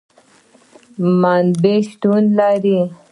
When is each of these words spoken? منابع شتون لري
منابع 1.21 1.75
شتون 1.87 2.23
لري 2.37 2.79